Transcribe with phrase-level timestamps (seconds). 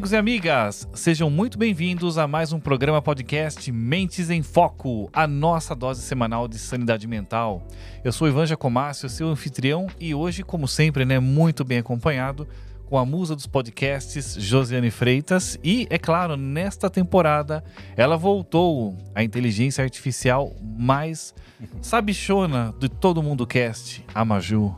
[0.00, 5.26] amigos e amigas, sejam muito bem-vindos a mais um programa podcast Mentes em Foco, a
[5.26, 7.62] nossa dose semanal de sanidade mental.
[8.02, 12.48] Eu sou Ivan Jacomácio, seu anfitrião, e hoje, como sempre, né, muito bem acompanhado
[12.86, 17.62] com a musa dos podcasts, Josiane Freitas, e, é claro, nesta temporada
[17.94, 21.34] ela voltou, a inteligência artificial mais
[21.82, 24.74] sabichona de todo mundo cast, a Maju.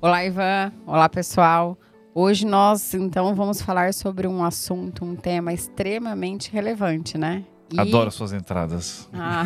[0.00, 0.72] Olá, Ivan.
[0.84, 1.78] Olá, pessoal.
[2.18, 7.44] Hoje nós então vamos falar sobre um assunto, um tema extremamente relevante, né?
[7.70, 7.78] E...
[7.78, 9.06] Adoro suas entradas.
[9.12, 9.44] Ah.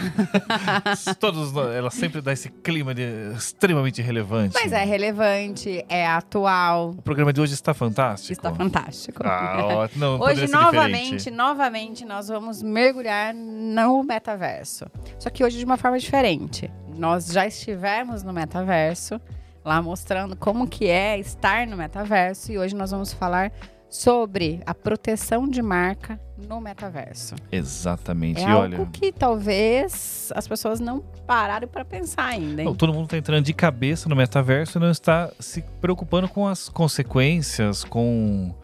[1.18, 3.02] Todos, ela sempre dá esse clima de
[3.36, 4.54] extremamente relevante.
[4.54, 6.90] Mas é relevante, é atual.
[6.90, 8.34] O programa de hoje está fantástico.
[8.34, 9.20] Está fantástico.
[9.26, 10.00] Ah, ótimo.
[10.00, 14.86] Não, hoje novamente, novamente nós vamos mergulhar no metaverso.
[15.18, 16.70] Só que hoje de uma forma diferente.
[16.96, 19.20] Nós já estivemos no metaverso
[19.64, 23.52] lá mostrando como que é estar no metaverso e hoje nós vamos falar
[23.88, 27.34] sobre a proteção de marca no metaverso.
[27.50, 28.40] Exatamente.
[28.40, 32.62] É e algo que talvez as pessoas não pararam para pensar ainda.
[32.62, 36.46] Não, todo mundo está entrando de cabeça no metaverso e não está se preocupando com
[36.46, 38.54] as consequências, com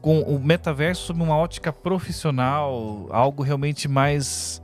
[0.00, 4.62] com o metaverso sob uma ótica profissional, algo realmente mais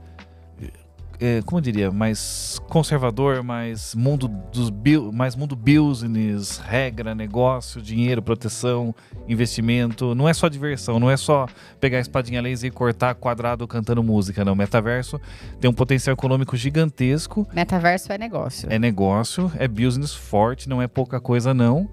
[1.19, 4.71] é, como eu diria, mais conservador, mais mundo dos
[5.13, 8.93] mais mundo business, regra, negócio, dinheiro, proteção,
[9.27, 10.13] investimento.
[10.15, 11.47] Não é só diversão, não é só
[11.79, 14.55] pegar a espadinha laser e cortar quadrado cantando música, não.
[14.55, 15.19] Metaverso
[15.59, 17.47] tem um potencial econômico gigantesco.
[17.53, 18.67] Metaverso é negócio.
[18.71, 21.89] É negócio, é business forte, não é pouca coisa não.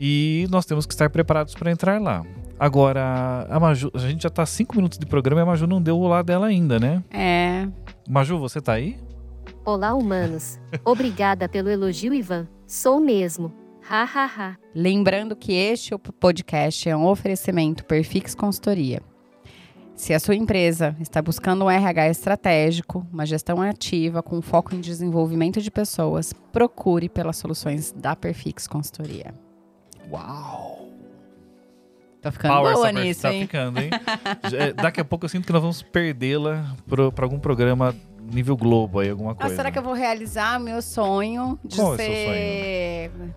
[0.00, 2.24] E nós temos que estar preparados para entrar lá.
[2.58, 5.80] Agora, a Maju, a gente já está cinco minutos de programa e a Maju não
[5.80, 7.02] deu o lá dela ainda, né?
[7.10, 7.68] É.
[8.08, 8.98] Maju, você tá aí?
[9.66, 10.58] Olá, humanos.
[10.82, 12.48] Obrigada pelo elogio, Ivan.
[12.66, 13.52] Sou mesmo.
[13.86, 14.56] Ha, ha, ha.
[14.74, 19.02] Lembrando que este podcast é um oferecimento Perfix Consultoria.
[19.94, 24.80] Se a sua empresa está buscando um RH estratégico, uma gestão ativa com foco em
[24.80, 29.34] desenvolvimento de pessoas, procure pelas soluções da Perfix Consultoria.
[30.10, 30.87] Uau!
[32.20, 33.42] Tá ficando Power boa nisso, tá hein?
[33.42, 33.90] ficando, hein?
[34.58, 36.74] É, daqui a pouco eu sinto que nós vamos perdê-la
[37.14, 39.52] para algum programa nível Globo aí, alguma coisa.
[39.52, 42.02] Ah, será que eu vou realizar meu sonho de Qual ser...
[42.02, 43.34] É seu sonho?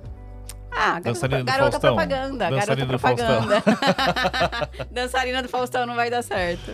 [0.74, 2.50] Ah, garota, garota propaganda.
[2.50, 3.64] Dançarina garota propaganda.
[4.90, 6.72] Dançarina do Faustão não vai dar certo.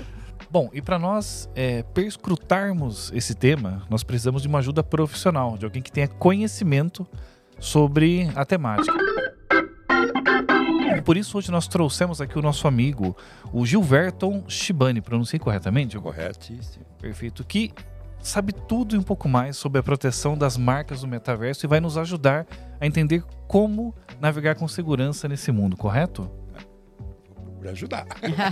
[0.49, 5.65] Bom, e para nós é, perscrutarmos esse tema, nós precisamos de uma ajuda profissional, de
[5.65, 7.05] alguém que tenha conhecimento
[7.59, 9.06] sobre a temática.
[11.07, 13.15] Por isso, hoje nós trouxemos aqui o nosso amigo,
[13.53, 15.97] o Gilverton Shibani, pronunciei corretamente?
[15.97, 16.83] Corretíssimo.
[16.99, 17.45] Perfeito.
[17.45, 17.71] Que
[18.21, 21.79] sabe tudo e um pouco mais sobre a proteção das marcas do metaverso e vai
[21.79, 22.45] nos ajudar
[22.77, 26.29] a entender como navegar com segurança nesse mundo, correto?
[27.61, 28.05] Vou ajudar.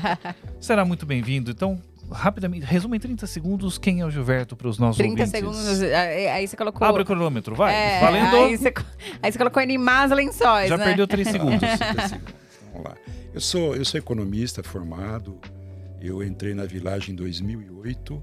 [0.57, 1.51] Será muito bem-vindo.
[1.51, 1.77] Então,
[2.09, 5.31] rapidamente, resuma em 30 segundos quem é o Gilberto para os nossos 30 ouvintes.
[5.31, 6.87] segundos, aí você colocou...
[6.87, 7.75] Abre o cronômetro, vai.
[7.75, 8.35] É, Valendo.
[8.37, 8.73] Aí você,
[9.21, 10.85] aí você colocou em más lençóis, Já né?
[10.85, 11.59] perdeu 3 segundos.
[12.83, 12.95] Lá.
[13.33, 15.39] Eu sou, eu sou economista formado.
[16.01, 18.21] Eu entrei na Village em 2008.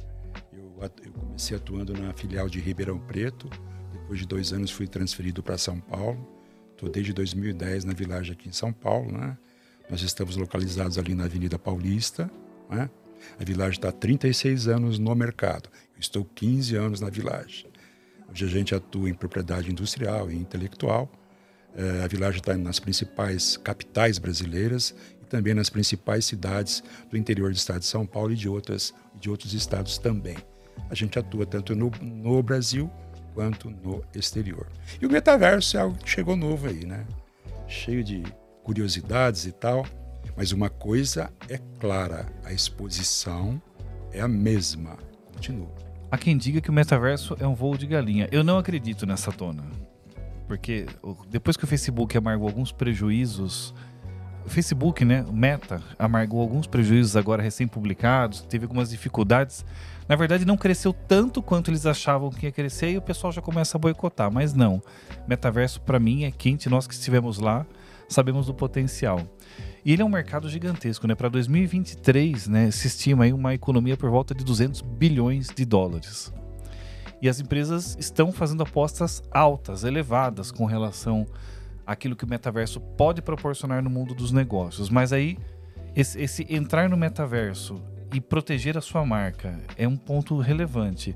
[0.53, 3.49] Eu, eu comecei atuando na filial de Ribeirão Preto.
[3.93, 6.29] Depois de dois anos fui transferido para São Paulo.
[6.73, 9.13] Estou desde 2010 na Village aqui em São Paulo.
[9.13, 9.37] Né?
[9.89, 12.31] Nós estamos localizados ali na Avenida Paulista.
[12.71, 12.91] Né?
[13.39, 15.69] A Village está há 36 anos no mercado.
[15.95, 17.67] Eu estou 15 anos na Village.
[18.31, 21.11] Hoje a gente atua em propriedade industrial e intelectual.
[21.77, 27.51] É, a Village está nas principais capitais brasileiras e também nas principais cidades do interior
[27.51, 30.37] do estado de São Paulo e de, outras, de outros estados também.
[30.91, 32.91] A gente atua tanto no, no Brasil
[33.35, 34.67] quanto no exterior.
[35.01, 37.07] E o metaverso é algo que chegou novo aí, né?
[37.67, 38.23] Cheio de
[38.63, 39.87] curiosidades e tal.
[40.37, 43.61] Mas uma coisa é clara: a exposição
[44.13, 44.97] é a mesma.
[45.33, 45.73] Continua.
[46.11, 48.29] Há quem diga que o metaverso é um voo de galinha.
[48.31, 49.65] Eu não acredito nessa tona.
[50.47, 50.87] Porque
[51.29, 53.75] depois que o Facebook amargou alguns prejuízos,
[54.45, 59.65] o Facebook, né, Meta, amargou alguns prejuízos agora recém-publicados, teve algumas dificuldades.
[60.09, 63.41] Na verdade, não cresceu tanto quanto eles achavam que ia crescer e o pessoal já
[63.41, 64.33] começa a boicotar.
[64.33, 64.83] Mas não.
[65.29, 66.69] Metaverso, para mim, é quente.
[66.69, 67.65] Nós que estivemos lá
[68.09, 69.21] sabemos do potencial.
[69.85, 71.15] E ele é um mercado gigantesco, né?
[71.15, 76.33] Para 2023, né, se estima aí uma economia por volta de 200 bilhões de dólares.
[77.23, 81.25] E as empresas estão fazendo apostas altas, elevadas com relação
[81.87, 84.91] àquilo que o metaverso pode proporcionar no mundo dos negócios.
[84.91, 85.39] Mas aí,
[85.95, 87.81] esse, esse entrar no metaverso
[88.13, 91.15] e proteger a sua marca é um ponto relevante.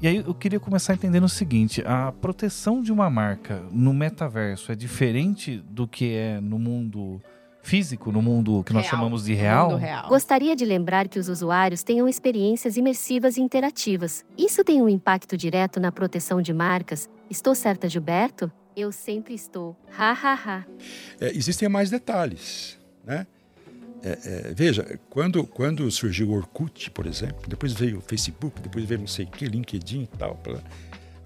[0.00, 4.72] E aí eu queria começar entendendo o seguinte: a proteção de uma marca no metaverso
[4.72, 7.20] é diferente do que é no mundo
[7.62, 8.90] físico, no mundo que nós Real.
[8.96, 9.76] chamamos de real.
[9.76, 10.08] real.
[10.08, 14.24] Gostaria de lembrar que os usuários tenham experiências imersivas e interativas.
[14.36, 17.08] Isso tem um impacto direto na proteção de marcas.
[17.28, 18.50] Estou certa, Gilberto?
[18.76, 19.76] Eu sempre estou.
[19.98, 20.64] Ha ha ha.
[21.20, 23.26] É, existem mais detalhes, né?
[24.02, 28.84] É, é, veja, quando, quando surgiu o Orkut, por exemplo, depois veio o Facebook, depois
[28.84, 30.36] veio não sei o que, LinkedIn e tal.
[30.36, 30.62] pra-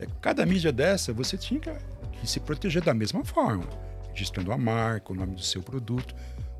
[0.00, 1.70] é, cada mídia dessa você tinha que,
[2.18, 3.66] que se proteger da mesma forma,
[4.12, 6.14] registrando a marca, o nome do seu produto.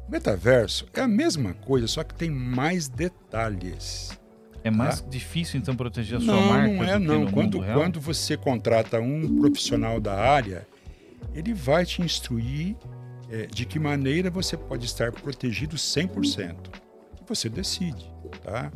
[0.08, 4.18] O metaverso é a mesma coisa, só que tem mais detalhes.
[4.64, 7.26] É mais difícil, então, proteger a sua não, marca não é não.
[7.26, 10.66] Quando, quando você contrata um profissional da área,
[11.34, 12.76] ele vai te instruir
[13.30, 16.54] é, de que maneira você pode estar protegido 100%.
[17.20, 18.08] E você decide,
[18.42, 18.70] tá?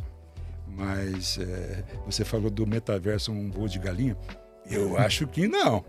[0.66, 4.16] Mas é, você falou do metaverso um voo de galinha.
[4.68, 5.84] Eu acho que não.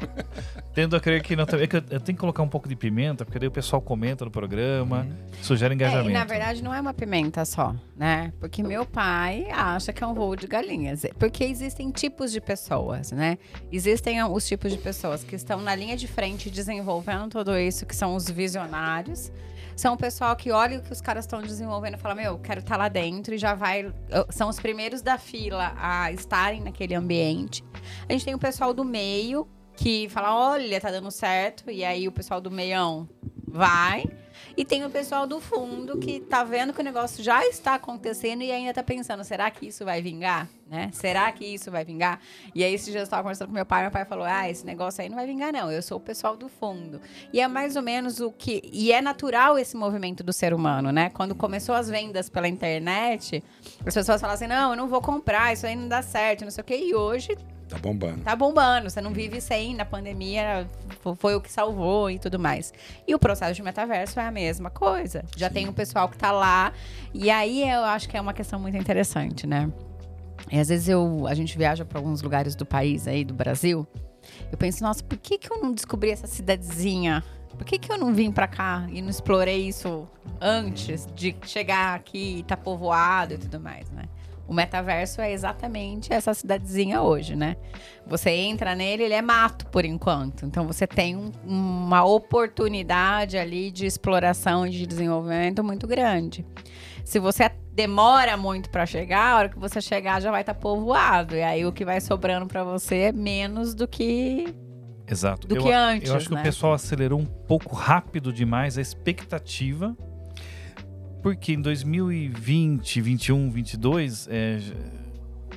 [0.74, 1.44] Tendo a crer que não.
[1.46, 3.82] É que eu eu tenho que colocar um pouco de pimenta, porque daí o pessoal
[3.82, 5.16] comenta no programa, Uhum.
[5.42, 6.10] sugere É, engajamento.
[6.10, 8.32] e na verdade não é uma pimenta só, né?
[8.40, 11.06] Porque meu pai acha que é um voo de galinhas.
[11.18, 13.38] Porque existem tipos de pessoas, né?
[13.72, 17.96] Existem os tipos de pessoas que estão na linha de frente desenvolvendo tudo isso, que
[17.96, 19.32] são os visionários.
[19.78, 22.40] São o pessoal que olha o que os caras estão desenvolvendo e fala, meu, eu
[22.40, 23.94] quero estar lá dentro e já vai.
[24.32, 27.64] São os primeiros da fila a estarem naquele ambiente.
[28.10, 31.70] A gente tem o pessoal do meio que fala, olha, tá dando certo.
[31.70, 33.08] E aí o pessoal do meião
[33.48, 34.06] vai.
[34.56, 38.42] E tem o pessoal do fundo que tá vendo que o negócio já está acontecendo
[38.44, 40.48] e ainda tá pensando, será que isso vai vingar?
[40.70, 40.90] Né?
[40.92, 42.20] Será que isso vai vingar?
[42.54, 44.66] E aí, esse dia eu estava conversando com meu pai, meu pai falou: Ah, esse
[44.66, 45.72] negócio aí não vai vingar, não.
[45.72, 47.00] Eu sou o pessoal do fundo.
[47.32, 48.62] E é mais ou menos o que.
[48.72, 51.10] E é natural esse movimento do ser humano, né?
[51.12, 53.42] Quando começou as vendas pela internet,
[53.86, 56.52] as pessoas falavam assim: não, eu não vou comprar, isso aí não dá certo, não
[56.52, 56.78] sei o quê.
[56.78, 57.38] E hoje
[57.70, 58.22] Tá bombando.
[58.24, 60.66] tá bombando, você não vive sem, na pandemia
[61.02, 62.74] fo- foi o que salvou e tudo mais.
[63.06, 65.26] E o processo de metaverso é a mesma coisa.
[65.36, 66.72] Já tem o pessoal que tá lá,
[67.14, 69.70] e aí eu acho que é uma questão muito interessante, né?
[70.50, 73.86] E às vezes eu, a gente viaja para alguns lugares do país aí, do Brasil,
[74.52, 77.22] eu penso, nossa, por que, que eu não descobri essa cidadezinha?
[77.58, 80.08] Por que, que eu não vim pra cá e não explorei isso
[80.40, 84.04] antes de chegar aqui e tá povoado e tudo mais, né?
[84.48, 87.58] O metaverso é exatamente essa cidadezinha hoje, né?
[88.06, 90.46] Você entra nele, ele é mato por enquanto.
[90.46, 96.46] Então você tem um- uma oportunidade ali de exploração e de desenvolvimento muito grande.
[97.04, 101.36] Se você demora muito para chegar, a hora que você chegar já vai estar povoado.
[101.36, 104.54] E aí o que vai sobrando para você é menos do que
[105.10, 105.48] Exato.
[105.48, 106.40] do eu, que antes, Eu acho que né?
[106.42, 109.96] o pessoal acelerou um pouco rápido demais a expectativa,
[111.22, 114.60] porque em 2020, 21, 22, é,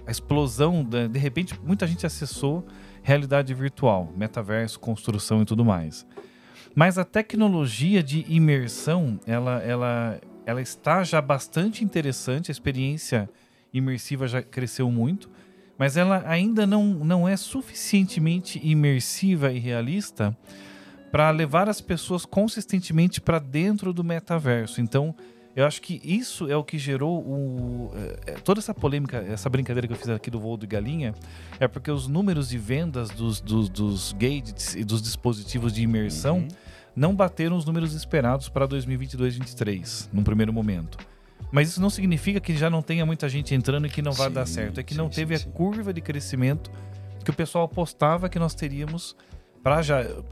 [0.07, 2.67] a explosão, da- de repente, muita gente acessou
[3.03, 6.07] realidade virtual, metaverso, construção e tudo mais.
[6.75, 13.29] Mas a tecnologia de imersão, ela, ela, ela está já bastante interessante, a experiência
[13.73, 15.31] imersiva já cresceu muito,
[15.79, 20.37] mas ela ainda não, não é suficientemente imersiva e realista
[21.11, 24.81] para levar as pessoas consistentemente para dentro do metaverso.
[24.81, 25.15] Então,
[25.55, 27.93] eu acho que isso é o que gerou o,
[28.27, 31.15] é, é, toda essa polêmica, essa brincadeira que eu fiz aqui do voo de galinha,
[31.59, 36.39] é porque os números de vendas dos, dos, dos gadgets e dos dispositivos de imersão
[36.39, 36.49] Uhum.
[36.95, 40.99] não bateram os números esperados para 2022-2023, num primeiro momento.
[41.51, 44.31] Mas isso não significa que já não tenha muita gente entrando e que não vai
[44.31, 44.79] dar certo.
[44.79, 45.53] É que não sim, teve sim, a sim.
[45.53, 46.71] curva de crescimento
[47.25, 49.17] que o pessoal apostava que nós teríamos
[49.63, 50.03] para já.
[50.03, 50.25] eu-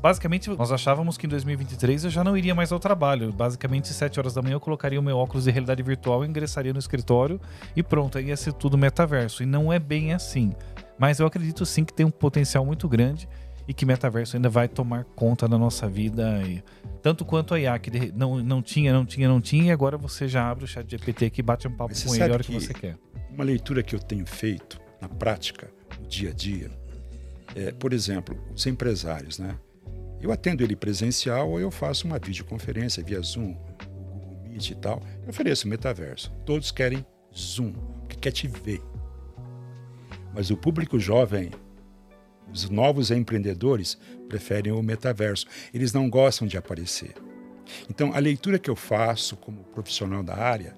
[0.00, 3.32] Basicamente, nós achávamos que em 2023 eu já não iria mais ao trabalho.
[3.32, 6.78] Basicamente, 7 horas da manhã eu colocaria o meu óculos de realidade virtual, ingressaria no
[6.78, 7.40] escritório
[7.74, 9.42] e pronto, aí ia ser tudo metaverso.
[9.42, 10.52] E não é bem assim.
[10.98, 13.28] Mas eu acredito sim que tem um potencial muito grande
[13.68, 16.40] e que metaverso ainda vai tomar conta da nossa vida.
[16.46, 16.62] e-
[17.02, 20.26] tanto quanto a IA, que não, não tinha, não tinha, não tinha, e agora você
[20.26, 22.60] já abre o chat GPT que bate um papo com ele a hora que, que-
[22.60, 22.96] você quer.
[23.30, 26.70] Uma leitura que eu tenho feito na prática, no dia a dia,
[27.56, 29.58] é, por exemplo, os empresários, né?
[30.20, 34.74] Eu atendo ele presencial ou eu faço uma videoconferência via Zoom, o Google Meet e
[34.74, 35.02] tal.
[35.22, 36.30] Eu ofereço metaverso.
[36.44, 38.82] Todos querem Zoom, porque quer te ver.
[40.34, 41.50] Mas o público jovem,
[42.52, 43.96] os novos empreendedores,
[44.28, 45.46] preferem o metaverso.
[45.72, 47.14] Eles não gostam de aparecer.
[47.88, 50.76] Então, a leitura que eu faço como profissional da área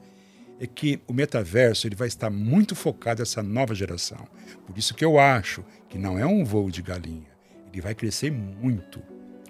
[0.61, 4.27] é que o metaverso ele vai estar muito focado nessa nova geração.
[4.67, 7.29] Por isso que eu acho que não é um voo de galinha.
[7.73, 9.00] Ele vai crescer muito.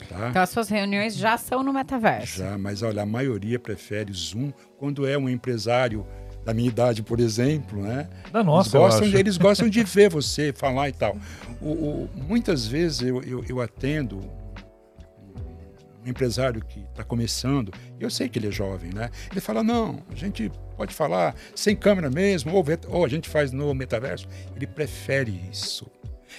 [0.09, 0.29] Tá?
[0.31, 2.38] Então as suas reuniões já são no metaverso.
[2.38, 6.07] Já, mas olha, a maioria prefere Zoom quando é um empresário
[6.45, 8.09] da minha idade, por exemplo, né?
[8.33, 11.17] Da nossa, eles, gostam, eles gostam de ver você falar e tal.
[11.61, 14.21] O- o- muitas vezes eu, eu, eu atendo
[16.09, 19.11] um empresário que está começando, eu sei que ele é jovem, né?
[19.31, 23.53] Ele fala, não, a gente pode falar sem câmera mesmo, ou, ou a gente faz
[23.53, 24.27] no metaverso.
[24.57, 25.87] Ele prefere isso.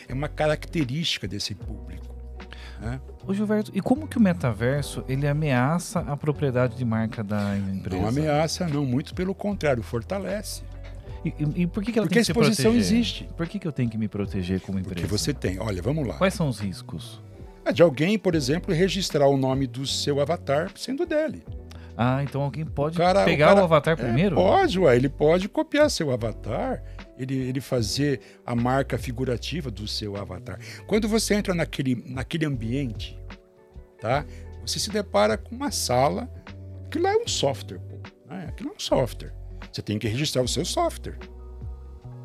[0.08, 2.16] É uma característica desse público.
[2.82, 3.00] Né?
[3.28, 8.02] Ô Gilberto, e como que o metaverso ele ameaça a propriedade de marca da empresa?
[8.02, 10.64] Não ameaça, não, muito pelo contrário, fortalece.
[11.26, 13.30] E, e, e por que, que ela Porque tem a que se exposição existe.
[13.36, 15.18] Por que, que eu tenho que me proteger como Porque empresa?
[15.18, 16.16] você tem, olha, vamos lá.
[16.16, 17.22] Quais são os riscos?
[17.66, 21.44] É de alguém, por exemplo, registrar o nome do seu avatar sendo dele.
[21.96, 24.36] Ah, então alguém pode O cara- o pegar o, cara- avatar É, primeiro?
[24.36, 26.82] pode, ué, ele pode copiar seu avatar,
[27.18, 30.58] ele, ele fazer a marca figurativa do seu avatar.
[30.88, 33.20] Quando você entra naquele, naquele ambiente,
[34.00, 34.26] tá?
[34.66, 36.30] Você se depara com uma sala,
[36.86, 37.98] aquilo lá é um software, pô,
[38.34, 38.46] né?
[38.48, 39.34] Aquilo é um software.
[39.72, 41.18] Você tem que registrar o seu software.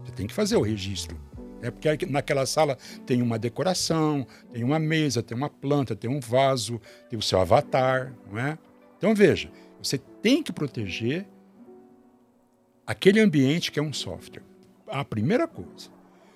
[0.04, 1.18] Você tem que fazer o registro.
[1.64, 6.20] É porque naquela sala tem uma decoração, tem uma mesa, tem uma planta, tem um
[6.20, 8.58] vaso, tem o seu avatar, não é?
[8.98, 9.50] Então veja,
[9.82, 11.26] você tem que proteger
[12.86, 14.42] aquele ambiente que é um software.
[14.86, 15.88] A primeira coisa.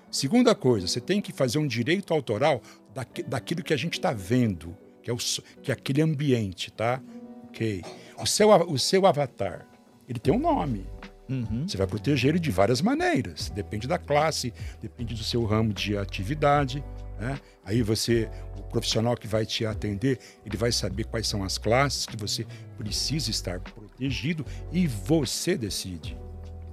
[0.09, 2.61] Segunda coisa, você tem que fazer um direito autoral
[2.93, 5.17] daqui- daquilo que a gente está vendo, que é, o,
[5.61, 6.99] que é aquele ambiente, tá?
[7.43, 7.83] Ok.
[8.19, 9.67] O seu, o seu avatar,
[10.07, 10.87] ele tem um nome.
[11.29, 11.67] Uhum.
[11.67, 13.49] Você vai proteger ele de várias maneiras.
[13.49, 16.83] Depende da classe, depende do seu ramo de atividade.
[17.19, 17.39] Né?
[17.63, 22.05] Aí você, o profissional que vai te atender, ele vai saber quais são as classes
[22.05, 22.45] que você
[22.77, 26.17] precisa estar protegido e você decide.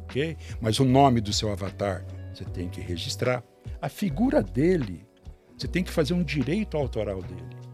[0.05, 0.37] ok?
[0.61, 3.43] Mas o nome do seu avatar você tem que registrar.
[3.81, 5.07] A figura dele,
[5.57, 7.66] você tem que fazer um direito autoral dele.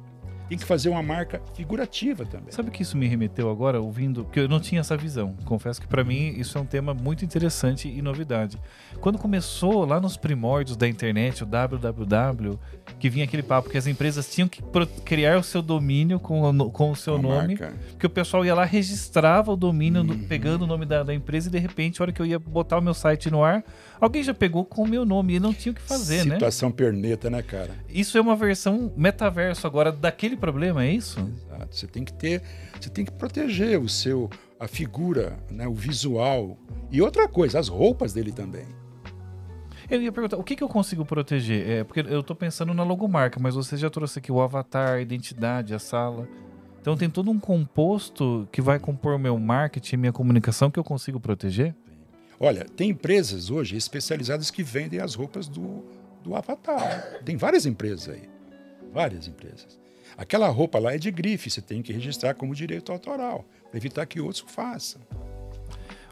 [0.48, 2.50] Tem que fazer uma marca figurativa também.
[2.52, 4.22] Sabe o que isso me remeteu agora, ouvindo?
[4.24, 5.34] Porque eu não tinha essa visão.
[5.46, 8.58] Confesso que para mim isso é um tema muito interessante e novidade.
[9.00, 12.58] Quando começou lá nos primórdios da internet, o www,
[12.98, 14.62] que vinha aquele papo que as empresas tinham que
[15.04, 17.74] criar o seu domínio com o, com o seu Uma nome, marca.
[17.90, 20.24] porque o pessoal ia lá, registrava o domínio, do- Uhum.
[20.28, 22.76] pegando o nome da, da empresa, e de repente, a hora que eu ia botar
[22.76, 23.64] o meu site no ar,
[23.98, 26.34] alguém já pegou com o meu nome e não tinha o que fazer, né?
[26.34, 27.70] Situação perneta, né, cara?
[27.88, 31.20] Isso é uma versão metaverso agora daquele problema, é isso?
[31.20, 31.76] Exato.
[31.76, 32.42] Você tem que ter,
[32.80, 36.58] você tem que proteger o seu, a figura, né, o visual
[36.90, 38.66] e outra coisa, as roupas dele também.
[39.90, 41.68] Eu ia perguntar, o que, que eu consigo proteger?
[41.68, 45.00] É, porque eu tô pensando na logomarca, mas você já trouxe aqui o avatar, a
[45.00, 46.26] identidade, a sala.
[46.80, 50.84] Então tem todo um composto que vai compor o meu marketing, minha comunicação que eu
[50.84, 51.74] consigo proteger?
[52.40, 55.84] Olha, tem empresas hoje especializadas que vendem as roupas do,
[56.24, 57.20] do avatar.
[57.24, 58.28] Tem várias empresas aí,
[58.92, 59.81] várias empresas.
[60.22, 64.06] Aquela roupa lá é de grife, você tem que registrar como direito autoral, para evitar
[64.06, 65.02] que outros façam.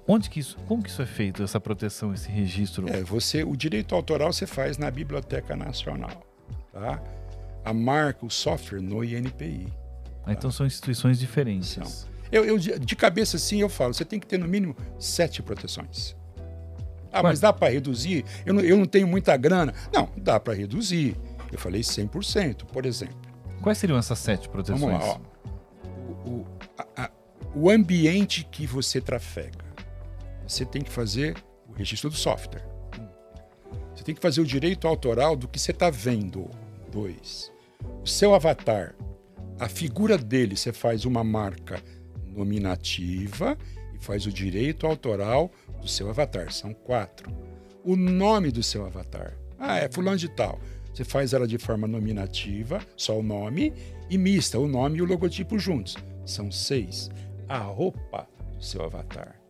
[0.04, 2.88] Onde que isso, como que isso é feito, essa proteção, esse registro?
[2.88, 6.26] É, você, o direito autoral você faz na Biblioteca Nacional,
[6.72, 7.00] tá?
[7.64, 9.68] A marca, o software no INPI.
[10.26, 11.68] Ah, então são instituições diferentes.
[11.68, 12.08] São.
[12.32, 16.16] Eu, eu de cabeça assim eu falo, você tem que ter no mínimo sete proteções.
[17.12, 18.24] Ah, mas dá para reduzir?
[18.44, 19.72] Eu não, eu não tenho muita grana.
[19.94, 21.16] Não, dá para reduzir.
[21.52, 23.29] Eu falei 100%, por exemplo.
[23.62, 24.80] Quais seriam essas sete proteções?
[24.80, 25.20] Vamos lá.
[26.24, 26.46] O, o-
[26.78, 27.10] a- a-
[27.54, 29.64] o ambiente que você trafega.
[30.46, 31.36] Você tem que fazer
[31.68, 32.64] o registro do software.
[33.94, 36.48] Você tem que fazer o direito autoral do que você está vendo.
[36.90, 37.52] Dois.
[38.02, 38.94] O seu avatar,
[39.58, 41.82] a figura dele, você faz uma marca
[42.26, 43.56] nominativa
[43.94, 45.50] e faz o direito autoral
[45.80, 46.50] do seu avatar.
[46.52, 47.30] São quatro.
[47.84, 49.34] O nome do seu avatar.
[49.58, 50.58] Ah, é fulano de tal.
[51.00, 53.72] Você faz ela de forma nominativa, só o nome,
[54.10, 55.96] e mista, o nome e o logotipo juntos.
[56.26, 57.08] São seis.
[57.48, 59.40] A roupa do seu avatar.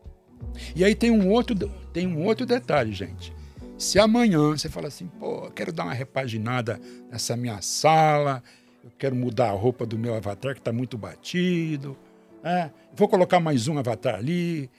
[0.76, 1.57] E aí tem um outro,
[1.92, 3.35] tem um outro detalhe, gente.
[3.76, 6.80] Se amanhã você fala assim, pô, quero dar uma repaginada
[7.11, 8.45] nessa minha sala,
[8.85, 11.99] eu quero mudar a roupa do meu avatar que está muito batido,
[12.45, 12.71] né?
[12.95, 14.71] vou colocar mais um avatar ali.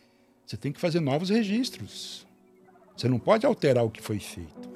[0.46, 2.26] Você tem que fazer novos registros.
[2.96, 4.72] Você não pode alterar o que foi feito.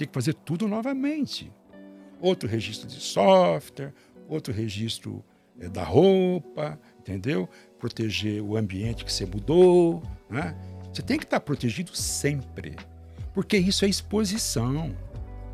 [0.00, 1.52] Ter que fazer tudo novamente.
[2.22, 3.92] Outro registro de software,
[4.26, 5.22] outro registro
[5.60, 7.46] eh, da roupa, entendeu?
[7.78, 10.02] Proteger o ambiente que você mudou.
[10.30, 10.56] Né?
[10.90, 12.76] Você tem que estar protegido sempre.
[13.34, 14.72] Porque isso é exposição.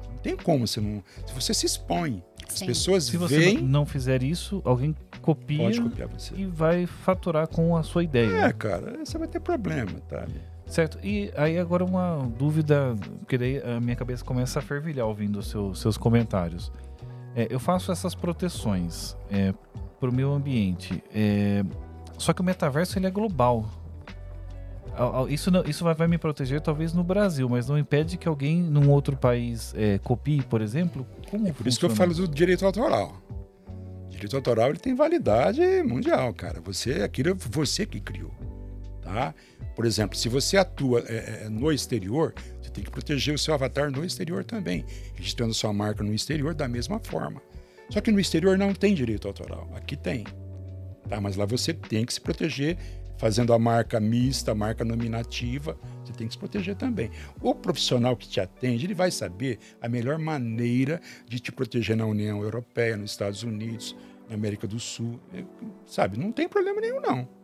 [0.08, 1.02] Não tem como você não.
[1.26, 2.66] Se você se expõe, as Sim.
[2.66, 6.36] pessoas Se você veem, não não fizer isso, alguém copia pode copiar você.
[6.36, 8.46] e vai faturar com a sua ideia.
[8.46, 10.24] É, cara, você vai ter problema, tá?
[10.66, 10.98] Certo.
[11.02, 15.48] E aí agora uma dúvida, porque daí a minha cabeça começa a fervilhar ouvindo os
[15.48, 16.72] seu- seus comentários.
[17.34, 19.54] É, eu faço essas proteções é,
[20.00, 21.62] para o meu ambiente, é,
[22.18, 23.64] só que o metaverso ele é global.
[24.96, 28.16] Al- al- Isso, não- isso vai, vai me proteger talvez no Brasil, mas não impede
[28.16, 31.06] que alguém num outro país é, copie, por exemplo?
[31.30, 33.12] Como Por isso que eu falo do direito autoral.
[34.08, 36.60] direito autoral ele tem validade mundial, cara.
[36.62, 38.30] Você, aquilo é você que criou,
[39.06, 39.32] tá?
[39.76, 43.54] Por exemplo, se você atua é, é, no exterior, você tem que proteger o seu
[43.54, 44.84] avatar no exterior também,
[45.14, 47.40] registrando sua marca no exterior da mesma forma.
[47.88, 50.24] Só que no exterior não tem direito autoral, aqui tem.
[51.08, 51.20] Tá?
[51.20, 52.76] Mas lá você tem que se proteger
[53.16, 57.10] fazendo a marca mista, marca nominativa, você tem que se proteger também.
[57.40, 62.04] O profissional que te atende, ele vai saber a melhor maneira de te proteger na
[62.04, 63.96] União Europeia, nos Estados Unidos,
[64.28, 65.20] na América do Sul.
[65.86, 67.35] Sabe, não tem problema nenhum, não.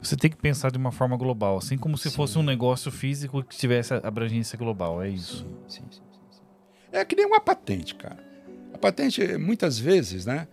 [0.00, 2.16] Você tem que pensar de uma forma global, assim como se sim.
[2.16, 5.46] fosse um negócio físico que tivesse abrangência global, é isso.
[5.68, 6.42] Sim, sim, sim, sim.
[6.92, 8.18] É que nem uma patente, cara.
[8.72, 10.46] A patente, muitas vezes, né?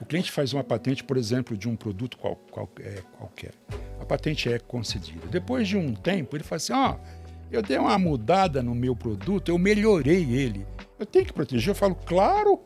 [0.00, 3.52] O cliente faz uma patente, por exemplo, de um produto qual, qual, é, qualquer.
[4.00, 5.26] A patente é concedida.
[5.28, 7.22] Depois de um tempo, ele fala assim: ó, oh,
[7.52, 10.66] eu dei uma mudada no meu produto, eu melhorei ele.
[10.98, 11.70] Eu tenho que proteger?
[11.70, 12.60] Eu falo, claro,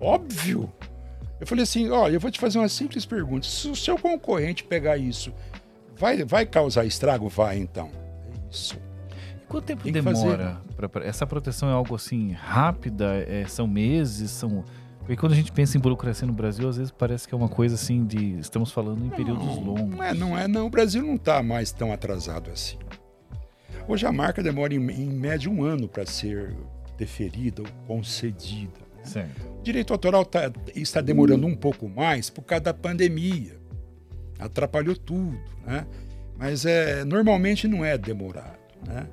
[0.00, 0.72] óbvio.
[1.40, 3.46] Eu falei assim: ó, eu vou te fazer uma simples pergunta.
[3.46, 5.32] Se o seu concorrente pegar isso,
[5.98, 7.28] vai, vai causar estrago?
[7.28, 7.90] Vai, então.
[7.90, 8.78] É isso.
[9.42, 10.60] E quanto tempo demora?
[10.76, 13.24] Pra, pra, essa proteção é algo assim rápida?
[13.28, 14.30] É, são meses?
[14.30, 14.64] São
[15.08, 17.48] porque quando a gente pensa em burocracia no Brasil, às vezes parece que é uma
[17.48, 18.38] coisa assim de.
[18.38, 19.96] Estamos falando em períodos não, longos.
[19.96, 20.66] Não é, não é, não.
[20.66, 22.76] O Brasil não está mais tão atrasado assim.
[23.88, 26.54] Hoje a marca demora em, em média um ano para ser
[26.98, 28.78] deferida ou concedida.
[29.14, 29.30] Né?
[29.58, 33.57] O direito autoral tá, está demorando um pouco mais por causa da pandemia.
[34.38, 35.86] Atrapalhou tudo, né?
[36.36, 39.08] Mas é, normalmente não é demorado, né?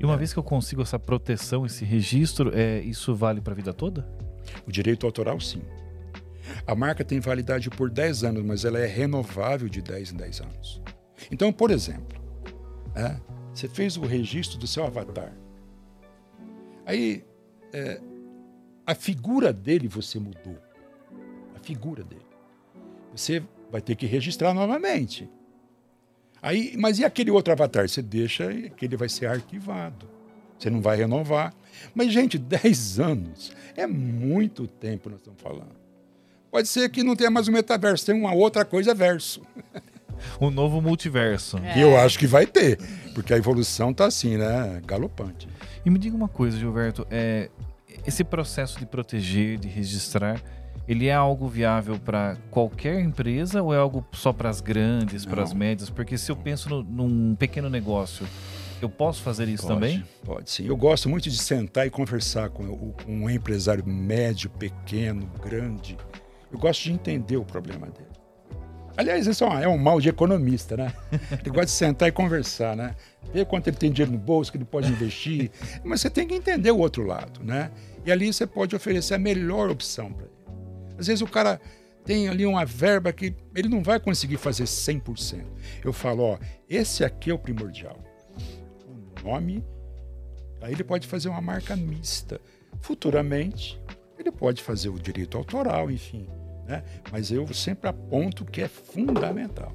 [0.00, 0.16] E uma é.
[0.16, 4.08] vez que eu consigo essa proteção, esse registro, é, isso vale para a vida toda?
[4.66, 5.62] O direito autoral, sim.
[6.66, 10.40] A marca tem validade por 10 anos, mas ela é renovável de 10 em 10
[10.40, 10.82] anos.
[11.30, 12.18] Então, por exemplo,
[12.94, 13.16] é,
[13.52, 15.32] você fez o registro do seu avatar.
[16.86, 17.24] Aí,
[17.72, 18.00] é,
[18.86, 20.56] a figura dele você mudou.
[21.54, 22.26] A figura dele.
[23.14, 25.28] Você vai ter que registrar novamente.
[26.40, 27.88] Aí, mas e aquele outro avatar?
[27.88, 30.08] Você deixa que ele vai ser arquivado.
[30.58, 31.54] Você não vai renovar.
[31.94, 35.78] Mas, gente, 10 anos é muito tempo nós estamos falando.
[36.50, 39.42] Pode ser que não tenha mais um metaverso, tem uma outra coisa verso.
[40.40, 41.58] Um novo multiverso.
[41.58, 41.80] É.
[41.80, 42.76] eu acho que vai ter,
[43.14, 44.82] porque a evolução está assim, né?
[44.84, 45.48] Galopante.
[45.86, 47.48] E me diga uma coisa, Gilberto, é,
[48.04, 50.42] esse processo de proteger, de registrar,
[50.88, 55.42] ele é algo viável para qualquer empresa ou é algo só para as grandes, para
[55.42, 55.90] as médias?
[55.90, 58.26] Porque se eu penso no, num pequeno negócio,
[58.80, 60.04] eu posso fazer isso pode, também?
[60.24, 60.66] Pode sim.
[60.66, 65.94] Eu gosto muito de sentar e conversar com, com um empresário médio, pequeno, grande.
[66.50, 68.08] Eu gosto de entender o problema dele.
[68.96, 70.92] Aliás, isso é um, é um mal de economista, né?
[71.38, 72.96] Ele gosta de sentar e conversar, né?
[73.32, 75.52] Ver quanto ele tem dinheiro no bolso, que ele pode investir.
[75.84, 77.70] Mas você tem que entender o outro lado, né?
[78.04, 80.37] E ali você pode oferecer a melhor opção para ele.
[80.98, 81.60] Às vezes o cara
[82.04, 85.44] tem ali uma verba que ele não vai conseguir fazer 100%.
[85.84, 87.98] Eu falo, ó, esse aqui é o primordial
[89.22, 89.64] nome,
[90.62, 92.40] aí ele pode fazer uma marca mista.
[92.80, 93.80] Futuramente,
[94.18, 96.26] ele pode fazer o direito autoral, enfim.
[96.66, 96.82] Né?
[97.10, 99.74] Mas eu sempre aponto que é fundamental.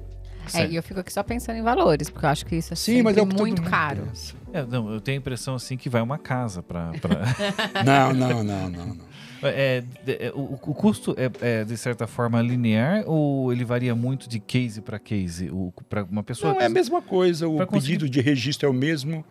[0.52, 2.76] É, e eu fico aqui só pensando em valores, porque eu acho que isso é
[2.76, 4.06] Sim, mas é muito caro.
[4.52, 6.92] É, não, eu tenho a impressão assim que vai uma casa para.
[7.00, 7.22] Pra...
[7.82, 9.13] não, não, não, não, não.
[9.50, 14.28] É, é, o, o, custo é, é, de certa forma linear ou ele varia muito
[14.28, 15.50] de case para case?
[15.88, 16.54] Para uma pessoa.
[16.54, 17.48] Não, é a mesma coisa.
[17.48, 19.24] O pedido de registro é o mesmo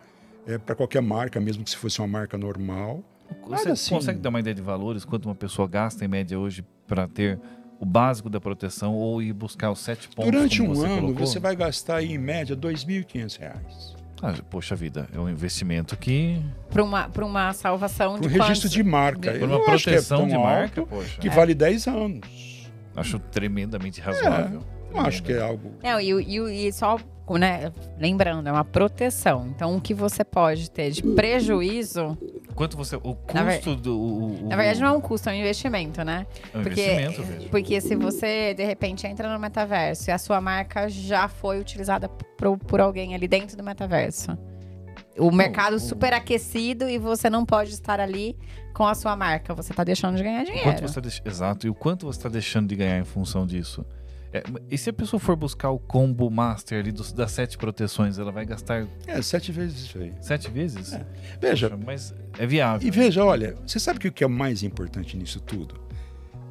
[0.46, 3.02] é, para qualquer marca, mesmo que se fosse uma marca normal.
[3.46, 3.94] Você assim...
[3.94, 5.04] consegue dar uma ideia de valores?
[5.04, 7.38] Quanto uma pessoa gasta em média hoje para ter
[7.80, 10.30] o básico da proteção ou ir buscar os sete pontos?
[10.30, 11.26] Durante um você ano, colocou?
[11.26, 14.03] você vai gastar aí, em média R$ 2.500.
[14.26, 16.40] Ah, poxa vida, é um investimento que.
[16.70, 18.26] Para uma, uma salvação de.
[18.26, 19.30] Um registro de marca.
[19.30, 21.20] Para uma proteção é de marca, poxa.
[21.20, 21.30] Que é.
[21.30, 22.70] vale 10 anos.
[22.96, 24.62] Acho tremendamente razoável.
[24.94, 25.74] É, acho que é algo.
[25.82, 26.96] Não, e, e, e só
[27.30, 29.46] né, lembrando, é uma proteção.
[29.48, 32.16] Então, o que você pode ter de prejuízo.
[32.54, 32.96] Quanto você.
[32.96, 33.98] O custo ver, do.
[33.98, 36.26] O, na verdade, não é um custo, é um investimento, né?
[36.52, 37.48] É um porque, investimento, vejo.
[37.48, 42.08] Porque se você, de repente, entra no metaverso e a sua marca já foi utilizada
[42.08, 44.36] por, por alguém ali dentro do metaverso.
[45.16, 48.36] O mercado super aquecido e você não pode estar ali
[48.74, 49.54] com a sua marca.
[49.54, 50.64] Você está deixando de ganhar dinheiro.
[50.64, 51.22] Quanto você de...
[51.24, 51.66] Exato.
[51.66, 53.86] E o quanto você está deixando de ganhar em função disso?
[54.34, 58.18] É, e se a pessoa for buscar o combo master ali dos, das sete proteções,
[58.18, 58.84] ela vai gastar.
[59.06, 60.12] É, sete vezes isso aí.
[60.20, 60.92] Sete vezes?
[60.92, 61.06] É.
[61.40, 61.70] Veja.
[61.70, 62.84] Poxa, mas é viável.
[62.84, 65.80] E veja, olha, você sabe que o que é mais importante nisso tudo?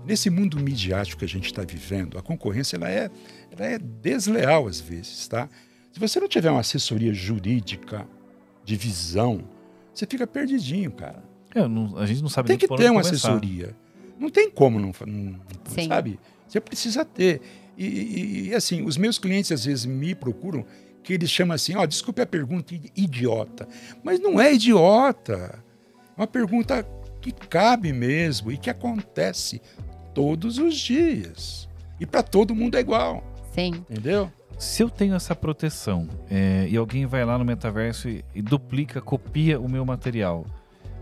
[0.05, 3.11] Nesse mundo midiático que a gente está vivendo, a concorrência ela é,
[3.51, 5.49] ela é desleal às vezes, tá?
[5.91, 8.07] Se você não tiver uma assessoria jurídica
[8.63, 9.43] de visão,
[9.93, 11.21] você fica perdidinho, cara.
[11.53, 13.09] É, não, a gente não sabe Tem que ter uma começar.
[13.09, 13.75] assessoria.
[14.17, 15.39] Não tem como não, não
[15.85, 16.17] sabe?
[16.47, 17.41] Você precisa ter.
[17.77, 20.65] E, e, e, assim, os meus clientes às vezes me procuram
[21.03, 23.67] que eles chamam assim, ó, oh, desculpe a pergunta idiota.
[24.03, 25.63] Mas não é idiota.
[26.17, 26.87] É uma pergunta
[27.21, 29.61] que cabe mesmo e que acontece
[30.13, 31.67] todos os dias.
[31.99, 33.23] E para todo mundo é igual.
[33.53, 33.83] Sim.
[33.89, 34.31] Entendeu?
[34.57, 39.01] Se eu tenho essa proteção é, e alguém vai lá no metaverso e, e duplica,
[39.01, 40.45] copia o meu material,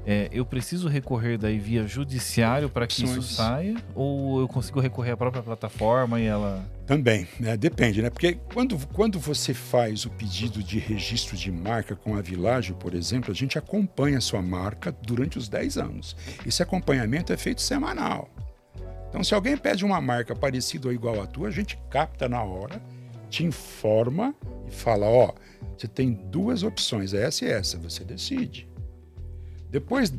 [0.05, 3.75] é, eu preciso recorrer daí via judiciário para que isso saia?
[3.93, 6.65] Ou eu consigo recorrer à própria plataforma e ela.
[6.87, 7.55] Também, né?
[7.55, 8.09] depende, né?
[8.09, 12.95] Porque quando, quando você faz o pedido de registro de marca com a Világio, por
[12.95, 16.15] exemplo, a gente acompanha a sua marca durante os 10 anos.
[16.45, 18.27] Esse acompanhamento é feito semanal.
[19.09, 22.41] Então, se alguém pede uma marca parecida ou igual à tua, a gente capta na
[22.41, 22.81] hora,
[23.29, 24.33] te informa
[24.67, 25.33] e fala: ó,
[25.77, 28.70] você tem duas opções, essa e essa, você decide.
[29.71, 30.13] Depois,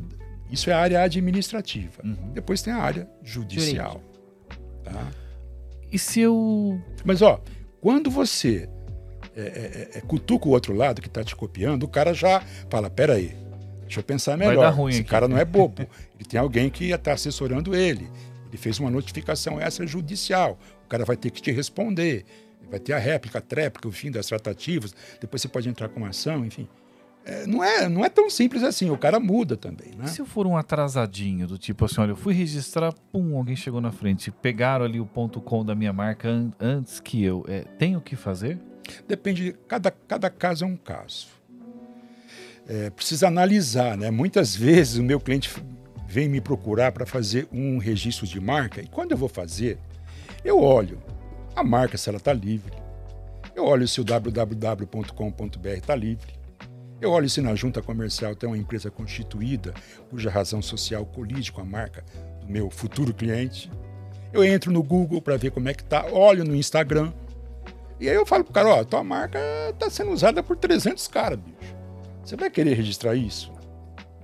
[0.51, 2.01] isso é a área administrativa.
[2.03, 2.31] Uhum.
[2.33, 4.01] Depois tem a área judicial.
[4.83, 5.11] Tá?
[5.91, 6.81] E se eu.
[7.05, 7.39] Mas, ó,
[7.79, 8.67] quando você
[9.35, 12.41] é, é, é, é cutuca o outro lado que está te copiando, o cara já
[12.69, 13.37] fala: peraí,
[13.81, 14.89] deixa eu pensar melhor.
[14.89, 15.09] Esse aqui.
[15.09, 15.83] cara não é bobo.
[16.17, 18.09] ele tem alguém que está assessorando ele.
[18.47, 20.57] Ele fez uma notificação essa judicial.
[20.85, 22.25] O cara vai ter que te responder.
[22.69, 24.95] Vai ter a réplica, a tréplica, o fim das tratativas.
[25.21, 26.67] Depois você pode entrar com uma ação, enfim
[27.25, 30.07] é, não, é, não é tão simples assim, o cara muda também, né?
[30.07, 33.79] Se eu for um atrasadinho, do tipo assim, olha, eu fui registrar, pum, alguém chegou
[33.79, 37.61] na frente, pegaram ali o ponto com da minha marca an antes que eu, é,
[37.79, 38.59] tenho o que fazer?
[39.07, 41.27] Depende, cada, cada caso é um caso.
[42.67, 44.11] É, precisa analisar, né?
[44.11, 45.49] Muitas vezes o meu cliente
[46.07, 49.79] vem me procurar para fazer um registro de marca e quando eu vou fazer,
[50.43, 51.01] eu olho
[51.55, 52.73] a marca se ela está livre,
[53.55, 56.42] eu olho se o www.com.br está livre,
[57.01, 59.73] eu olho se na junta comercial tem uma empresa constituída
[60.09, 62.03] cuja razão social colide com a marca
[62.41, 63.69] do meu futuro cliente.
[64.31, 67.11] Eu entro no Google para ver como é que tá, olho no Instagram.
[67.99, 69.39] E aí eu falo pro cara, ó, tua marca
[69.77, 71.75] tá sendo usada por 300 caras, bicho.
[72.23, 73.51] Você vai querer registrar isso?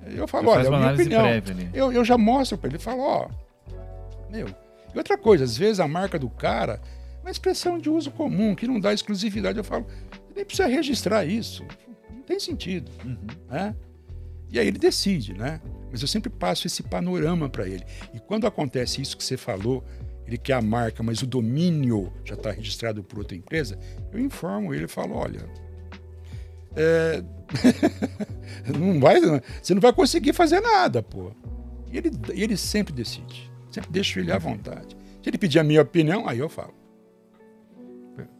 [0.07, 1.25] Eu falo, olha, é a minha opinião.
[1.73, 3.27] Eu, eu já mostro para ele, falo, ó,
[4.29, 4.47] meu.
[4.93, 6.81] E outra coisa, às vezes a marca do cara
[7.17, 9.57] é uma expressão de uso comum que não dá exclusividade.
[9.57, 9.85] Eu falo,
[10.35, 11.63] nem precisa registrar isso
[12.25, 12.91] tem sentido.
[13.03, 13.17] Uhum.
[13.49, 13.75] Né?
[14.51, 15.61] E aí ele decide, né?
[15.91, 17.83] Mas eu sempre passo esse panorama para ele.
[18.13, 19.83] E quando acontece isso que você falou,
[20.25, 23.79] ele quer a marca, mas o domínio já está registrado por outra empresa,
[24.11, 25.39] eu informo ele e falo, olha,
[26.75, 27.23] é...
[28.77, 29.19] não vai,
[29.61, 31.31] você não vai conseguir fazer nada, pô.
[31.91, 33.51] E ele, ele sempre decide.
[33.71, 34.95] Sempre deixo ele à vontade.
[35.21, 36.73] Se ele pedir a minha opinião, aí eu falo.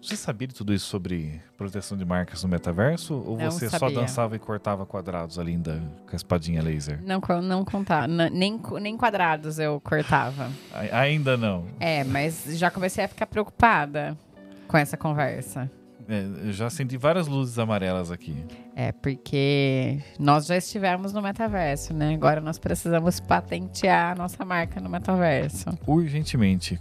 [0.01, 3.13] Você sabia de tudo isso sobre proteção de marcas no metaverso?
[3.13, 3.95] Ou não você sabia.
[3.95, 7.01] só dançava e cortava quadrados ali ainda com a espadinha laser?
[7.03, 8.07] Não, não contava.
[8.07, 10.49] Nem, nem quadrados eu cortava.
[10.91, 11.67] Ainda não.
[11.79, 14.17] É, mas já comecei a ficar preocupada
[14.67, 15.69] com essa conversa.
[16.07, 18.35] É, eu já senti várias luzes amarelas aqui.
[18.75, 22.15] É, porque nós já estivemos no metaverso, né?
[22.15, 25.69] Agora nós precisamos patentear a nossa marca no metaverso.
[25.85, 26.79] Urgentemente.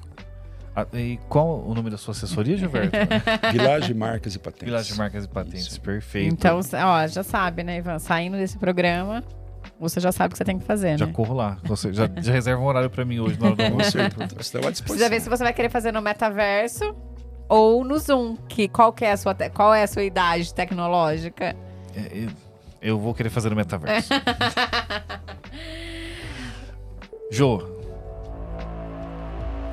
[0.78, 2.96] Ah, e qual o nome da sua assessoria, Gilberto?
[3.52, 4.64] Village Marcas e Patentes.
[4.68, 5.80] Village Marcas e Patentes, Isso.
[5.80, 6.32] perfeito.
[6.32, 7.98] Então, ó, já sabe, né, Ivan?
[7.98, 9.24] Saindo desse programa,
[9.80, 11.10] você já sabe o que você tem que fazer, já né?
[11.10, 11.58] Já corro lá.
[11.64, 13.98] Você já, já reserva um horário para mim hoje na hora do almoço.
[14.84, 16.94] Precisa ver se você vai querer fazer no metaverso
[17.48, 18.36] ou no Zoom.
[18.48, 21.56] Que, qual, que é a sua, qual é a sua idade tecnológica?
[21.96, 22.28] É,
[22.80, 24.14] eu vou querer fazer no metaverso.
[27.32, 27.77] Jô,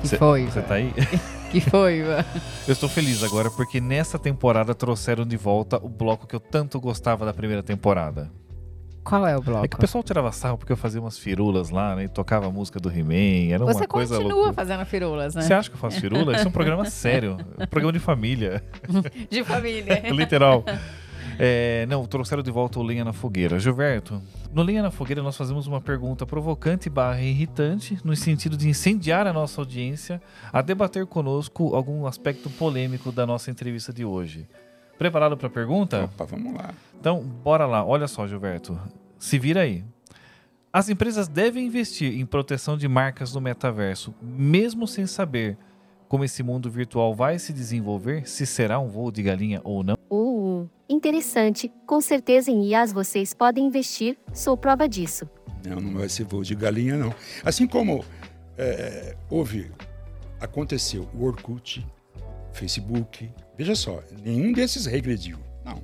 [0.00, 0.44] que cê, foi?
[0.46, 0.92] Você tá aí?
[1.50, 2.24] que foi, mano?
[2.66, 6.80] Eu estou feliz agora porque nessa temporada trouxeram de volta o bloco que eu tanto
[6.80, 8.30] gostava da primeira temporada.
[9.04, 9.64] Qual é o bloco?
[9.64, 12.04] É que o pessoal tirava sarro porque eu fazia umas firulas lá, né?
[12.04, 13.54] E tocava a música do He-Man.
[13.54, 15.42] Era Você uma coisa continua fazendo firulas, né?
[15.42, 16.34] Você acha que eu faço firula?
[16.34, 17.36] Isso é um programa sério.
[17.56, 18.64] É um programa de família.
[19.30, 20.10] de família.
[20.10, 20.64] Literal.
[21.38, 23.60] É, não, trouxeram de volta o Lenha na Fogueira.
[23.60, 24.20] Gilberto,
[24.56, 29.26] no Lenha na Fogueira nós fazemos uma pergunta provocante barra irritante, no sentido de incendiar
[29.26, 30.18] a nossa audiência
[30.50, 34.48] a debater conosco algum aspecto polêmico da nossa entrevista de hoje.
[34.96, 36.04] Preparado para a pergunta?
[36.04, 36.72] Opa, vamos lá.
[36.98, 37.84] Então, bora lá.
[37.84, 38.80] Olha só, Gilberto.
[39.18, 39.84] Se vira aí.
[40.72, 45.58] As empresas devem investir em proteção de marcas no metaverso, mesmo sem saber
[46.08, 49.98] como esse mundo virtual vai se desenvolver, se será um voo de galinha ou não?
[50.08, 50.25] Uh,
[50.88, 51.70] interessante.
[51.86, 55.28] Com certeza em IAs vocês podem investir, sou prova disso.
[55.66, 57.14] Não, não vai ser voo de galinha, não.
[57.44, 58.04] Assim como
[58.56, 59.70] é, houve,
[60.40, 61.84] aconteceu o Orkut,
[62.52, 65.38] Facebook, veja só, nenhum desses regrediu.
[65.64, 65.82] Não.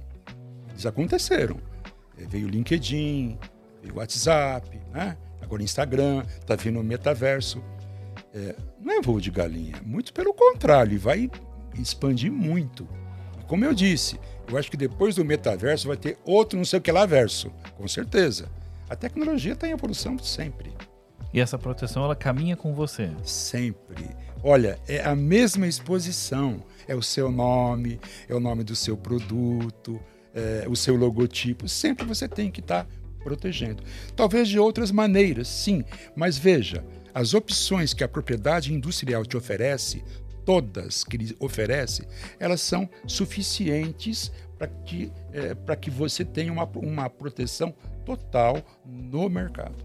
[0.71, 1.59] Eles aconteceram.
[2.19, 3.39] É, veio o LinkedIn,
[3.83, 5.17] veio o WhatsApp, né?
[5.41, 7.63] agora Instagram, está vindo o metaverso.
[8.33, 11.31] é, não é voo de galinha, muito pelo contrário, vai
[11.79, 12.89] expandir muito.
[13.53, 14.19] Como eu disse,
[14.51, 17.53] eu acho que depois do metaverso vai ter outro não sei o que lá verso,
[17.77, 18.49] com certeza.
[18.89, 20.73] A tecnologia está em evolução sempre.
[21.35, 23.11] E essa proteção, ela caminha com você?
[23.23, 24.09] Sempre.
[24.43, 26.65] Olha, é a mesma exposição.
[26.89, 30.01] É o seu nome, é o nome do seu produto,
[30.35, 31.69] é o seu logotipo.
[31.69, 32.91] Sempre você tem que estar tá
[33.23, 33.83] protegendo.
[34.17, 35.85] Talvez de outras maneiras, sim,
[36.17, 36.83] mas veja,
[37.15, 40.03] as opções que a propriedade industrial te oferece,
[40.45, 42.07] todas que ele oferece,
[42.39, 47.75] elas são suficientes para que, é, que você tenha uma, uma proteção
[48.05, 49.85] total no mercado.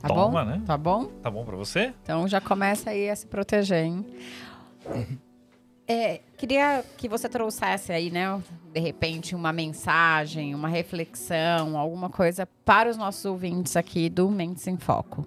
[0.00, 0.50] Tá Toma, bom?
[0.50, 0.62] né?
[0.64, 1.04] Tá bom?
[1.22, 1.92] Tá bom para você?
[2.02, 4.06] Então já começa aí a se proteger, hein?
[5.88, 12.44] É, queria que você trouxesse aí, né, de repente, uma mensagem, uma reflexão, alguma coisa
[12.64, 15.24] para os nossos ouvintes aqui do Mentes em Foco.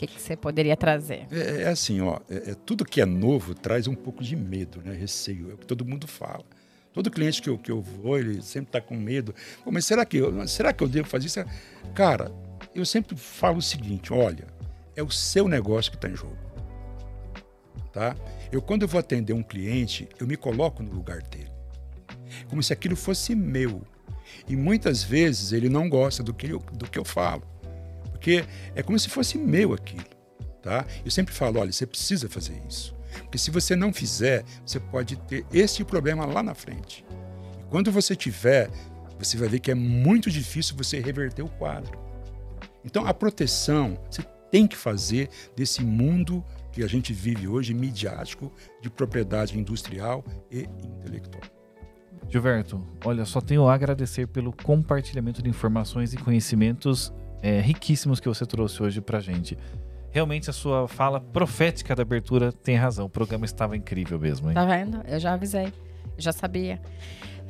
[0.00, 1.26] Que, que você poderia trazer?
[1.30, 4.80] É, é assim, ó, é, é, tudo que é novo traz um pouco de medo,
[4.80, 6.42] né, receio, é o que todo mundo fala.
[6.90, 9.34] Todo cliente que eu, que eu vou, ele sempre está com medo.
[9.62, 11.44] Pô, mas será que, eu, será que eu devo fazer isso?
[11.94, 12.32] Cara,
[12.74, 14.46] eu sempre falo o seguinte: olha,
[14.96, 16.38] é o seu negócio que está em jogo.
[17.92, 18.16] Tá?
[18.50, 21.52] Eu, quando eu vou atender um cliente, eu me coloco no lugar dele.
[22.48, 23.82] Como se aquilo fosse meu.
[24.48, 27.42] E muitas vezes ele não gosta do que eu, do que eu falo.
[28.20, 30.04] Porque é como se fosse meu aquilo.
[30.62, 30.84] Tá?
[31.02, 32.94] Eu sempre falo: olha, você precisa fazer isso.
[33.22, 37.04] Porque se você não fizer, você pode ter esse problema lá na frente.
[37.58, 38.70] E quando você tiver,
[39.18, 41.98] você vai ver que é muito difícil você reverter o quadro.
[42.84, 48.52] Então, a proteção você tem que fazer desse mundo que a gente vive hoje, midiático,
[48.82, 51.42] de propriedade industrial e intelectual.
[52.28, 58.28] Gilberto, olha, só tenho a agradecer pelo compartilhamento de informações e conhecimentos é, riquíssimos que
[58.28, 59.56] você trouxe hoje para gente.
[60.10, 63.06] Realmente a sua fala profética da abertura tem razão.
[63.06, 64.48] O programa estava incrível mesmo.
[64.48, 64.54] Hein?
[64.54, 65.00] Tá vendo?
[65.06, 65.66] Eu já avisei.
[65.66, 66.80] Eu já sabia.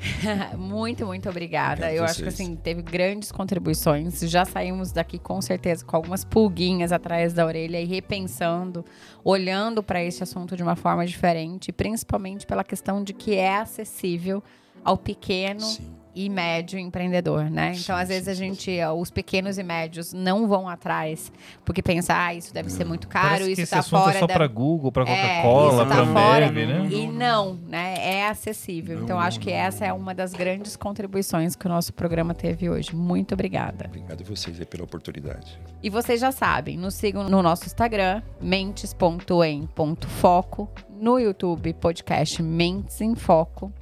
[0.57, 1.87] muito, muito obrigada.
[1.87, 2.11] Obrigado eu vocês.
[2.11, 4.21] acho que assim, teve grandes contribuições.
[4.21, 8.85] Já saímos daqui com certeza com algumas pulguinhas atrás da orelha e repensando,
[9.25, 14.43] olhando para esse assunto de uma forma diferente, principalmente pela questão de que é acessível
[14.85, 16.00] ao pequeno Sim.
[16.15, 17.73] E médio empreendedor, né?
[17.77, 21.33] Então, às vezes a gente, os pequenos e médios não vão atrás
[21.65, 24.21] porque pensa, ah, isso deve ser muito caro, Parece isso esse tá assunto fora é
[24.21, 26.49] só da para Google, para É, Coca-Cola, isso tá para fora.
[26.49, 26.89] Ambev, né?
[26.91, 27.95] e não, né?
[27.99, 28.97] É acessível.
[28.97, 32.69] Não, então, acho que essa é uma das grandes contribuições que o nosso programa teve
[32.69, 32.95] hoje.
[32.95, 33.87] Muito obrigada.
[33.87, 35.59] Obrigado a vocês aí pela oportunidade.
[35.83, 40.69] E vocês já sabem, nos sigam no nosso Instagram, mentes.em.foco,
[41.01, 43.73] no YouTube, podcast Mentes em Foco.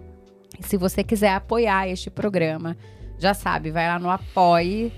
[0.61, 2.75] Se você quiser apoiar este programa,
[3.17, 4.91] já sabe, vai lá no apoie.c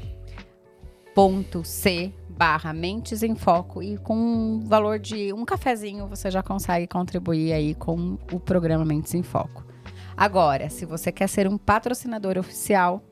[2.39, 7.51] barra Mentes em Foco e com um valor de um cafezinho você já consegue contribuir
[7.51, 9.65] aí com o programa Mentes em Foco.
[10.15, 13.03] Agora, se você quer ser um patrocinador oficial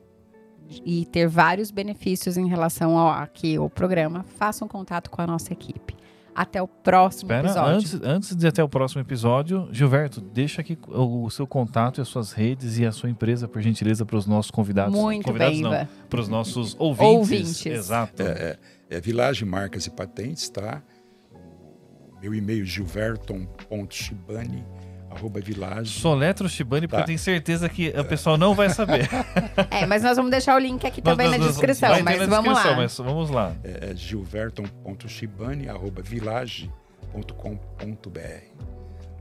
[0.84, 5.26] e ter vários benefícios em relação ao aqui ao programa, faça um contato com a
[5.26, 5.94] nossa equipe.
[6.38, 7.74] Até o próximo Espera, episódio.
[7.74, 12.00] antes, antes de até o próximo episódio, Gilberto, deixa aqui o, o seu contato e
[12.00, 14.94] as suas redes e a sua empresa, por gentileza, para os nossos convidados.
[14.94, 17.12] Muito convidados bem, para os nossos ouvintes.
[17.12, 17.66] Ouvintes.
[17.66, 18.22] Exato.
[18.22, 18.56] É,
[18.88, 20.80] é, é Village Marcas e Patentes, tá?
[21.32, 24.64] O meu e-mail gilverton.chibani,
[25.18, 25.84] arroba.
[25.84, 27.02] Soletro Shibani, porque Tá.
[27.02, 29.08] eu tenho certeza que o pessoal não vai saber.
[29.70, 32.54] É, mas nós vamos deixar o link aqui também Nós- na descrição, mas na vamos
[32.54, 32.76] descrição, lá.
[32.76, 33.52] Mas vamos lá.
[33.64, 38.20] É, é gilverton.chibani, arroba village.com.br.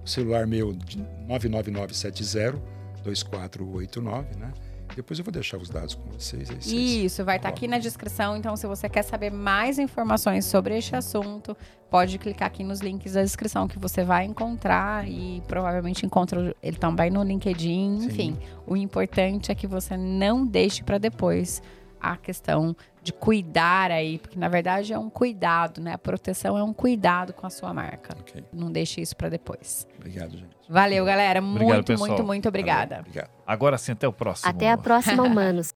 [0.03, 2.59] O celular meu de 99970
[3.03, 4.51] 2489, né?
[4.97, 6.49] Depois eu vou deixar os dados com vocês.
[6.49, 6.65] Aí vocês-
[7.05, 8.35] Isso, vai estar aqui na descrição.
[8.35, 11.55] Então, se você quer saber mais informações sobre este assunto,
[11.89, 16.77] pode clicar aqui nos links da descrição que você vai encontrar e provavelmente encontra ele
[16.77, 17.99] também no LinkedIn.
[18.01, 18.05] Sim.
[18.07, 21.61] Enfim, o importante é que você não deixe para depois
[22.01, 22.75] a questão
[23.07, 25.93] de cuidar aí, porque na verdade é um cuidado, né?
[25.93, 28.13] A proteção é um cuidado com a sua marca.
[28.19, 29.87] Ok, Não deixe isso para depois.
[29.97, 30.57] obrigado, gente.
[30.69, 31.39] Valeu, galera.
[31.39, 32.09] Obrigado, muito, pessoal.
[32.09, 32.99] muito, muito obrigada.
[32.99, 33.29] Obrigado.
[33.45, 34.49] Agora sim, até o próximo.
[34.49, 35.65] Até a próxima, humanos.